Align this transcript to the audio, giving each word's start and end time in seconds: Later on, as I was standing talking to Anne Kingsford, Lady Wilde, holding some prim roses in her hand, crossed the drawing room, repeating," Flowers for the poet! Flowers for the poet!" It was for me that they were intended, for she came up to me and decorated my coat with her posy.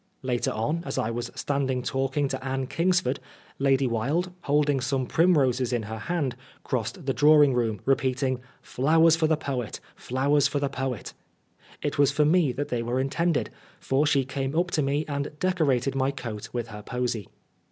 Later 0.23 0.49
on, 0.49 0.81
as 0.83 0.97
I 0.97 1.11
was 1.11 1.29
standing 1.35 1.83
talking 1.83 2.27
to 2.29 2.43
Anne 2.43 2.65
Kingsford, 2.65 3.19
Lady 3.59 3.85
Wilde, 3.85 4.31
holding 4.45 4.81
some 4.81 5.05
prim 5.05 5.37
roses 5.37 5.71
in 5.71 5.83
her 5.83 5.99
hand, 5.99 6.35
crossed 6.63 7.05
the 7.05 7.13
drawing 7.13 7.53
room, 7.53 7.81
repeating," 7.85 8.39
Flowers 8.73 9.15
for 9.15 9.27
the 9.27 9.37
poet! 9.37 9.79
Flowers 9.95 10.47
for 10.47 10.57
the 10.57 10.69
poet!" 10.69 11.13
It 11.83 11.99
was 11.99 12.11
for 12.11 12.25
me 12.25 12.51
that 12.51 12.69
they 12.69 12.81
were 12.81 12.99
intended, 12.99 13.51
for 13.79 14.07
she 14.07 14.25
came 14.25 14.55
up 14.57 14.71
to 14.71 14.81
me 14.81 15.05
and 15.07 15.33
decorated 15.37 15.93
my 15.93 16.09
coat 16.09 16.49
with 16.51 16.69
her 16.69 16.81
posy. 16.81 17.27